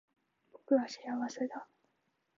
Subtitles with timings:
[0.51, 0.95] 僕は幸
[1.29, 1.67] せだ